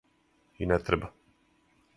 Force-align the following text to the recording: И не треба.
И 0.63 0.69
не 0.71 0.79
треба. 0.87 1.13